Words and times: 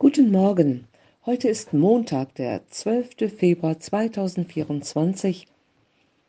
Guten 0.00 0.30
Morgen. 0.30 0.86
Heute 1.26 1.48
ist 1.48 1.72
Montag, 1.72 2.36
der 2.36 2.64
12. 2.68 3.36
Februar 3.36 3.80
2024. 3.80 5.48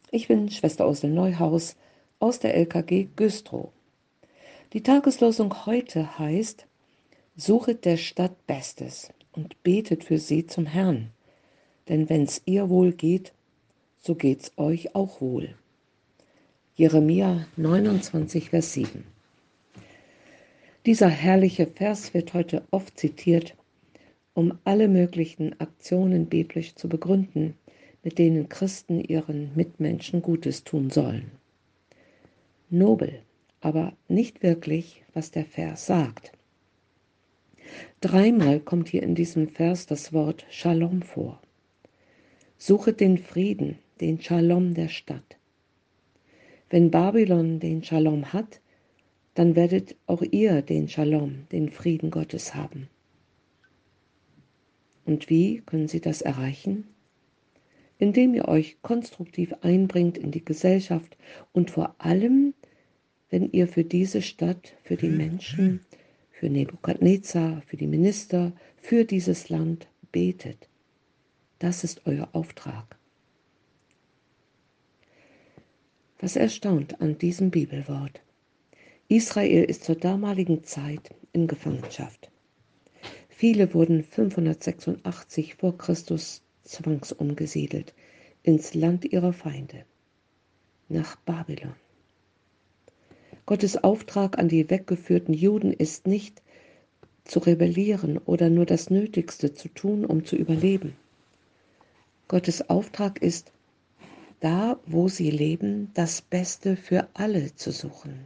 Ich 0.09 0.27
bin 0.27 0.49
Schwester 0.49 0.87
Ursel 0.87 1.11
Neuhaus 1.11 1.75
aus 2.19 2.39
der 2.39 2.55
LKG 2.55 3.09
Güstrow. 3.15 3.69
Die 4.73 4.81
Tageslosung 4.81 5.67
heute 5.67 6.17
heißt: 6.17 6.65
Suchet 7.37 7.85
der 7.85 7.97
Stadt 7.97 8.47
Bestes 8.47 9.11
und 9.33 9.61
betet 9.61 10.03
für 10.03 10.17
sie 10.17 10.47
zum 10.47 10.65
Herrn. 10.65 11.11
Denn 11.89 12.09
wenn's 12.09 12.41
ihr 12.45 12.69
wohl 12.69 12.91
geht, 12.91 13.33
so 13.99 14.15
geht's 14.15 14.51
euch 14.57 14.95
auch 14.95 15.21
wohl. 15.21 15.53
Jeremia 16.75 17.45
29, 17.55 18.49
Vers 18.49 18.73
7. 18.73 19.05
Dieser 20.87 21.09
herrliche 21.09 21.67
Vers 21.67 22.15
wird 22.15 22.33
heute 22.33 22.63
oft 22.71 22.97
zitiert, 22.97 23.53
um 24.39 24.57
alle 24.63 24.87
möglichen 24.87 25.59
Aktionen 25.59 26.27
biblisch 26.27 26.73
zu 26.75 26.87
begründen, 26.87 27.55
mit 28.03 28.17
denen 28.17 28.47
Christen 28.47 29.01
ihren 29.01 29.53
Mitmenschen 29.53 30.21
Gutes 30.21 30.63
tun 30.63 30.89
sollen. 30.89 31.31
Nobel, 32.69 33.19
aber 33.59 33.91
nicht 34.07 34.41
wirklich, 34.41 35.03
was 35.13 35.31
der 35.31 35.43
Vers 35.43 35.85
sagt. 35.85 36.31
Dreimal 37.99 38.61
kommt 38.61 38.87
hier 38.87 39.03
in 39.03 39.13
diesem 39.13 39.49
Vers 39.49 39.87
das 39.87 40.13
Wort 40.13 40.45
Shalom 40.49 41.01
vor. 41.01 41.41
Suchet 42.57 43.01
den 43.01 43.17
Frieden, 43.17 43.77
den 43.99 44.21
Shalom 44.21 44.73
der 44.73 44.87
Stadt. 44.87 45.35
Wenn 46.69 46.91
Babylon 46.91 47.59
den 47.59 47.83
Shalom 47.83 48.31
hat, 48.31 48.61
dann 49.33 49.57
werdet 49.57 49.97
auch 50.07 50.21
ihr 50.21 50.61
den 50.61 50.87
Shalom, 50.87 51.45
den 51.51 51.69
Frieden 51.69 52.09
Gottes 52.09 52.55
haben. 52.55 52.87
Und 55.09 55.27
wie 55.27 55.61
können 55.65 55.87
Sie 55.87 56.01
das 56.01 56.21
erreichen? 56.21 56.83
Indem 57.97 58.35
ihr 58.35 58.47
euch 58.47 58.79
konstruktiv 58.83 59.55
einbringt 59.61 60.19
in 60.19 60.29
die 60.29 60.45
Gesellschaft 60.45 61.17
und 61.51 61.71
vor 61.71 61.95
allem, 61.97 62.53
wenn 63.31 63.51
ihr 63.51 63.67
für 63.67 63.83
diese 63.83 64.21
Stadt, 64.21 64.75
für 64.83 64.97
die 64.97 65.09
Menschen, 65.09 65.83
für 66.29 66.47
Nebukadnezar, 66.47 67.63
für 67.65 67.75
die 67.75 67.87
Minister, 67.87 68.53
für 68.77 69.03
dieses 69.03 69.49
Land 69.49 69.87
betet. 70.11 70.69
Das 71.57 71.83
ist 71.83 72.05
euer 72.05 72.29
Auftrag. 72.33 72.95
Was 76.19 76.35
erstaunt 76.35 77.01
an 77.01 77.17
diesem 77.17 77.49
Bibelwort? 77.49 78.21
Israel 79.07 79.63
ist 79.63 79.85
zur 79.85 79.95
damaligen 79.95 80.63
Zeit 80.65 81.09
in 81.33 81.47
Gefangenschaft. 81.47 82.28
Viele 83.39 83.73
wurden 83.73 84.03
586 84.03 85.55
vor 85.55 85.77
Christus 85.77 86.41
zwangsumgesiedelt 86.65 87.93
ins 88.43 88.73
Land 88.73 89.05
ihrer 89.05 89.31
Feinde, 89.31 89.85
nach 90.89 91.15
Babylon. 91.15 91.73
Gottes 93.45 93.81
Auftrag 93.81 94.37
an 94.37 94.49
die 94.49 94.69
weggeführten 94.69 95.33
Juden 95.33 95.71
ist 95.71 96.05
nicht 96.05 96.41
zu 97.23 97.39
rebellieren 97.39 98.17
oder 98.17 98.49
nur 98.49 98.65
das 98.65 98.89
Nötigste 98.89 99.53
zu 99.53 99.69
tun, 99.69 100.03
um 100.03 100.25
zu 100.25 100.35
überleben. 100.35 100.97
Gottes 102.27 102.69
Auftrag 102.69 103.21
ist, 103.21 103.53
da, 104.41 104.81
wo 104.85 105.07
sie 105.07 105.31
leben, 105.31 105.91
das 105.93 106.21
Beste 106.21 106.75
für 106.75 107.07
alle 107.13 107.55
zu 107.55 107.71
suchen, 107.71 108.25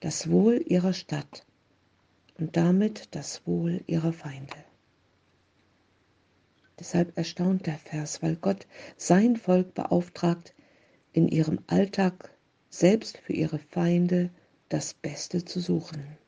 das 0.00 0.30
Wohl 0.30 0.64
ihrer 0.66 0.94
Stadt 0.94 1.44
und 2.38 2.56
damit 2.56 3.14
das 3.14 3.46
Wohl 3.46 3.82
ihrer 3.86 4.12
Feinde. 4.12 4.56
Deshalb 6.78 7.16
erstaunt 7.16 7.66
der 7.66 7.78
Vers, 7.78 8.22
weil 8.22 8.36
Gott 8.36 8.66
sein 8.96 9.36
Volk 9.36 9.74
beauftragt, 9.74 10.54
in 11.12 11.28
ihrem 11.28 11.60
Alltag 11.66 12.30
selbst 12.68 13.16
für 13.18 13.32
ihre 13.32 13.58
Feinde 13.58 14.30
das 14.68 14.92
Beste 14.92 15.44
zu 15.44 15.60
suchen. 15.60 16.18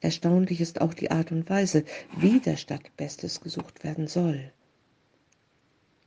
Erstaunlich 0.00 0.60
ist 0.60 0.80
auch 0.80 0.94
die 0.94 1.10
Art 1.10 1.32
und 1.32 1.50
Weise, 1.50 1.84
wie 2.16 2.40
der 2.40 2.56
Stadt 2.56 2.96
Bestes 2.96 3.40
gesucht 3.40 3.84
werden 3.84 4.06
soll. 4.06 4.52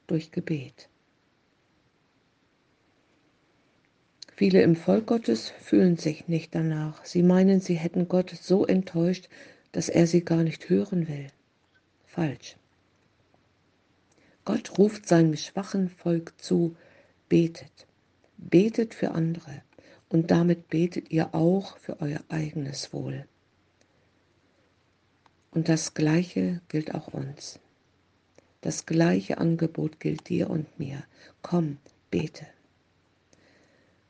Durch 0.07 0.31
Gebet. 0.31 0.89
Viele 4.41 4.63
im 4.63 4.75
Volk 4.75 5.05
Gottes 5.05 5.51
fühlen 5.51 5.97
sich 5.97 6.27
nicht 6.27 6.55
danach. 6.55 7.05
Sie 7.05 7.21
meinen, 7.21 7.61
sie 7.61 7.75
hätten 7.75 8.07
Gott 8.07 8.31
so 8.31 8.65
enttäuscht, 8.65 9.29
dass 9.71 9.87
er 9.87 10.07
sie 10.07 10.25
gar 10.25 10.41
nicht 10.41 10.67
hören 10.67 11.07
will. 11.07 11.27
Falsch. 12.07 12.57
Gott 14.43 14.79
ruft 14.79 15.07
seinem 15.07 15.37
schwachen 15.37 15.89
Volk 15.89 16.33
zu, 16.41 16.75
betet. 17.29 17.85
Betet 18.37 18.95
für 18.95 19.11
andere 19.11 19.61
und 20.09 20.31
damit 20.31 20.69
betet 20.69 21.11
ihr 21.11 21.35
auch 21.35 21.77
für 21.77 22.01
euer 22.01 22.21
eigenes 22.29 22.91
Wohl. 22.93 23.27
Und 25.51 25.69
das 25.69 25.93
Gleiche 25.93 26.61
gilt 26.67 26.95
auch 26.95 27.09
uns. 27.09 27.59
Das 28.61 28.87
gleiche 28.87 29.37
Angebot 29.37 29.99
gilt 29.99 30.29
dir 30.29 30.49
und 30.49 30.79
mir. 30.79 31.03
Komm, 31.43 31.77
bete. 32.09 32.47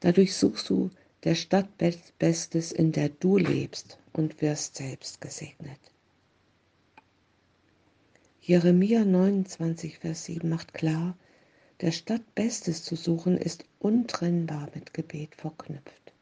Dadurch 0.01 0.35
suchst 0.35 0.67
du 0.69 0.89
der 1.23 1.35
Stadt 1.35 1.69
Bestes, 2.17 2.71
in 2.71 2.91
der 2.91 3.09
du 3.09 3.37
lebst 3.37 3.99
und 4.13 4.41
wirst 4.41 4.75
selbst 4.75 5.21
gesegnet. 5.21 5.79
Jeremia 8.41 9.05
29, 9.05 9.99
Vers 9.99 10.25
7 10.25 10.49
macht 10.49 10.73
klar, 10.73 11.15
der 11.81 11.91
Stadt 11.91 12.33
Bestes 12.33 12.83
zu 12.83 12.95
suchen 12.95 13.37
ist 13.37 13.63
untrennbar 13.77 14.69
mit 14.73 14.95
Gebet 14.95 15.35
verknüpft. 15.35 16.13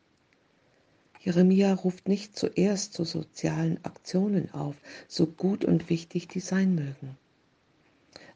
Jeremia 1.22 1.74
ruft 1.74 2.10
nicht 2.10 2.38
zuerst 2.38 2.94
zu 2.94 3.06
sozialen 3.06 3.84
Aktionen 3.86 4.54
auf, 4.54 4.76
so 5.08 5.26
gut 5.26 5.64
und 5.64 5.90
wichtig 5.90 6.28
die 6.28 6.42
sein 6.42 6.76
mögen 6.76 7.18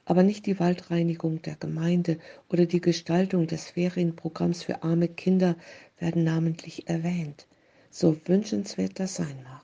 aber 0.06 0.24
nicht 0.24 0.46
die 0.46 0.60
Waldreinigung 0.60 1.42
der 1.42 1.56
Gemeinde 1.56 2.20
oder 2.50 2.66
die 2.66 2.82
Gestaltung 2.82 3.48
des 3.48 3.70
Ferienprogramms 3.72 4.64
für 4.64 4.84
arme 4.84 5.08
Kinder 5.08 5.56
werden 5.98 6.24
namentlich 6.24 6.90
erwähnt, 6.90 7.48
so 7.90 8.18
wünschenswert 8.26 9.00
das 9.00 9.16
sein 9.16 9.42
mag. 9.44 9.64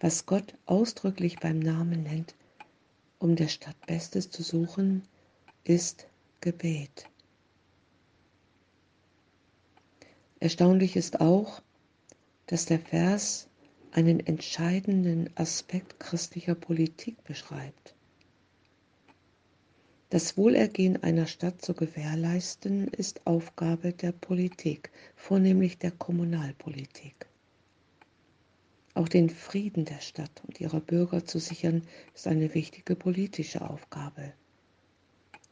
Was 0.00 0.26
Gott 0.26 0.54
ausdrücklich 0.66 1.38
beim 1.38 1.58
Namen 1.58 2.02
nennt, 2.02 2.34
um 3.18 3.36
der 3.36 3.48
Stadt 3.48 3.76
Bestes 3.86 4.30
zu 4.30 4.42
suchen, 4.42 5.02
ist 5.64 6.06
Gebet. 6.40 7.06
Erstaunlich 10.40 10.94
ist 10.94 11.20
auch, 11.20 11.60
dass 12.46 12.64
der 12.64 12.78
Vers 12.78 13.48
einen 13.90 14.20
entscheidenden 14.20 15.30
Aspekt 15.34 15.98
christlicher 15.98 16.54
Politik 16.54 17.22
beschreibt. 17.24 17.94
Das 20.10 20.38
Wohlergehen 20.38 21.02
einer 21.02 21.26
Stadt 21.26 21.60
zu 21.60 21.74
gewährleisten, 21.74 22.88
ist 22.88 23.26
Aufgabe 23.26 23.92
der 23.92 24.12
Politik, 24.12 24.90
vornehmlich 25.14 25.76
der 25.76 25.90
Kommunalpolitik. 25.90 27.26
Auch 28.94 29.08
den 29.08 29.28
Frieden 29.28 29.84
der 29.84 30.00
Stadt 30.00 30.42
und 30.46 30.62
ihrer 30.62 30.80
Bürger 30.80 31.26
zu 31.26 31.38
sichern, 31.38 31.82
ist 32.14 32.26
eine 32.26 32.54
wichtige 32.54 32.96
politische 32.96 33.68
Aufgabe. 33.68 34.32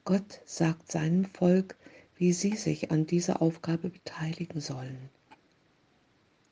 Gott 0.06 0.40
sagt 0.46 0.90
seinem 0.90 1.26
Volk, 1.26 1.76
wie 2.16 2.32
sie 2.32 2.56
sich 2.56 2.90
an 2.90 3.06
dieser 3.06 3.42
Aufgabe 3.42 3.90
beteiligen 3.90 4.62
sollen. 4.62 5.10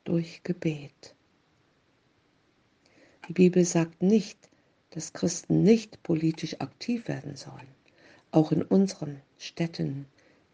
Durch 0.03 0.43
Gebet. 0.43 1.15
Die 3.27 3.33
Bibel 3.33 3.65
sagt 3.65 4.03
nicht, 4.03 4.37
dass 4.91 5.11
Christen 5.11 5.63
nicht 5.63 6.03
politisch 6.03 6.61
aktiv 6.61 7.07
werden 7.07 7.35
sollen. 7.35 7.74
Auch 8.35 8.51
in 8.51 8.63
unseren 8.63 9.21
Städten 9.37 10.07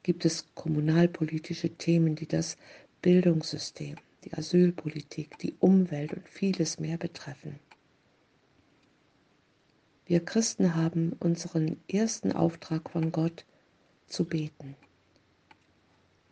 gibt 0.03 0.23
es 0.23 0.45
kommunalpolitische 0.53 1.71
Themen, 1.71 2.15
die 2.15 2.27
das 2.27 2.55
Bildungssystem, 3.01 3.95
die 4.23 4.35
Asylpolitik, 4.35 5.39
die 5.39 5.55
Umwelt 5.59 6.13
und 6.13 6.29
vieles 6.29 6.79
mehr 6.79 6.99
betreffen. 6.99 7.57
Wir 10.05 10.23
Christen 10.23 10.75
haben 10.75 11.13
unseren 11.21 11.77
ersten 11.91 12.33
Auftrag 12.33 12.91
von 12.91 13.11
Gott 13.11 13.45
zu 14.05 14.25
beten. 14.25 14.75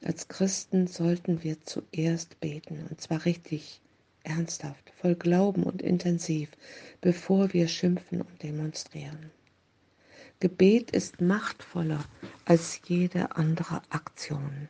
Als 0.04 0.28
Christen 0.28 0.86
sollten 0.86 1.42
wir 1.42 1.60
zuerst 1.66 2.40
beten, 2.40 2.86
und 2.92 3.02
zwar 3.02 3.26
richtig 3.26 3.82
ernsthaft, 4.22 4.92
voll 5.02 5.16
Glauben 5.16 5.64
und 5.64 5.82
intensiv, 5.82 6.52
bevor 7.02 7.54
wir 7.54 7.68
schimpfen 7.68 8.22
und 8.22 8.44
demonstrieren. 8.44 9.32
Gebet 10.42 10.92
ist 10.92 11.20
machtvoller 11.20 12.06
als 12.46 12.80
jede 12.86 13.36
andere 13.36 13.82
Aktion. 13.90 14.70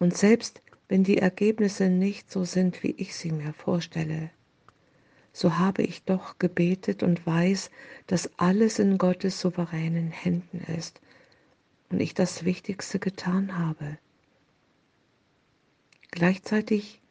Und 0.00 0.16
selbst 0.16 0.62
wenn 0.88 1.04
die 1.04 1.18
Ergebnisse 1.18 1.88
nicht 1.88 2.30
so 2.30 2.44
sind, 2.44 2.82
wie 2.82 2.90
ich 2.90 3.14
sie 3.14 3.30
mir 3.30 3.52
vorstelle, 3.52 4.30
so 5.32 5.58
habe 5.58 5.82
ich 5.82 6.02
doch 6.02 6.38
gebetet 6.38 7.02
und 7.02 7.24
weiß, 7.24 7.70
dass 8.06 8.30
alles 8.38 8.78
in 8.78 8.98
Gottes 8.98 9.40
souveränen 9.40 10.10
Händen 10.10 10.58
ist 10.76 11.00
und 11.90 12.00
ich 12.00 12.14
das 12.14 12.44
Wichtigste 12.44 12.98
getan 12.98 13.58
habe. 13.58 13.98
Gleichzeitig 16.10 17.01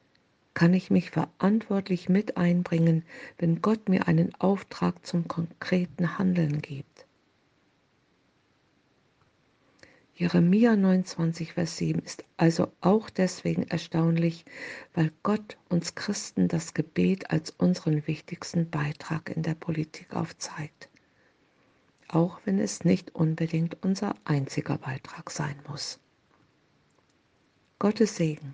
kann 0.54 0.74
ich 0.74 0.92
mich 0.92 1.12
verantwortlich 1.12 2.10
mit 2.10 2.38
einbringen, 2.38 3.04
wenn 3.38 3.62
Gott 3.62 3.90
mir 3.90 4.08
einen 4.08 4.34
Auftrag 4.36 5.06
zum 5.06 5.28
konkreten 5.28 6.18
Handeln 6.18 6.62
gibt. 6.62 7.06
Jeremia 10.22 10.76
29, 10.76 11.54
Vers 11.54 11.78
7 11.78 12.00
ist 12.02 12.24
also 12.38 12.72
auch 12.80 13.10
deswegen 13.10 13.64
erstaunlich, 13.64 14.46
weil 14.94 15.12
Gott 15.24 15.58
uns 15.68 15.96
Christen 15.96 16.48
das 16.48 16.76
Gebet 16.76 17.32
als 17.32 17.50
unseren 17.50 18.06
wichtigsten 18.06 18.70
Beitrag 18.70 19.30
in 19.36 19.42
der 19.42 19.56
Politik 19.56 20.14
aufzeigt, 20.14 20.90
auch 22.08 22.40
wenn 22.46 22.60
es 22.60 22.84
nicht 22.84 23.16
unbedingt 23.16 23.84
unser 23.84 24.14
einziger 24.24 24.78
Beitrag 24.78 25.32
sein 25.32 25.56
muss. 25.68 26.00
Gottes 27.80 28.16
Segen 28.16 28.54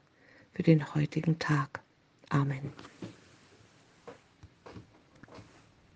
für 0.54 0.64
den 0.64 0.96
heutigen 0.96 1.38
Tag. 1.38 1.82
Amen. 2.32 2.74